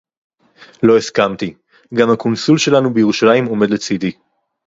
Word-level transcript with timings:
לֹא 0.83 0.97
הִסְכַּמְתִּי. 0.97 1.53
גַּם 1.93 2.09
הַקּוֹנְסוּל 2.09 2.57
שֶׁלָּנוּ 2.57 2.93
בִּירוּשָׁלַיִם 2.93 3.45
עוֹמֵד 3.45 3.69
לְצִדִּי. 3.69 4.11